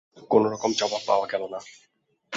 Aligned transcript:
কোনোরকম 0.31 0.71
জবাব 0.71 1.01
পাওয়া 1.07 1.25
গেল 1.31 1.43
না। 1.47 1.59